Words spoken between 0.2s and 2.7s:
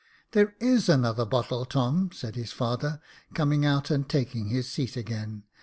"There is another bottle, Tom," said his